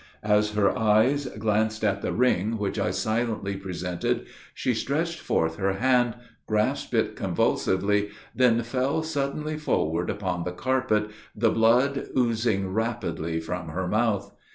As 0.23 0.53
her 0.53 0.75
eyes 0.75 1.27
glanced 1.37 1.83
at 1.83 2.01
the 2.01 2.11
ring, 2.11 2.57
which 2.57 2.79
I 2.79 2.89
silently 2.89 3.55
presented, 3.55 4.25
she 4.55 4.73
stretched 4.73 5.19
forth 5.19 5.57
her 5.57 5.73
hand, 5.73 6.15
grasped 6.47 6.95
it 6.95 7.15
convulsively, 7.15 8.09
then 8.35 8.63
fell 8.63 9.03
suddenly 9.03 9.59
forward 9.59 10.09
upon 10.09 10.43
the 10.43 10.53
carpet, 10.53 11.11
the 11.35 11.51
blood 11.51 12.07
oozing 12.17 12.73
rapidly 12.73 13.39
from 13.39 13.67
her 13.69 13.87
mouth. 13.87 14.33